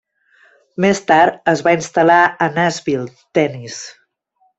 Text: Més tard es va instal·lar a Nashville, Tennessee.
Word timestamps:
Més 0.85 1.01
tard 1.11 1.51
es 1.53 1.61
va 1.67 1.73
instal·lar 1.79 2.17
a 2.47 2.51
Nashville, 2.57 3.13
Tennessee. 3.39 3.87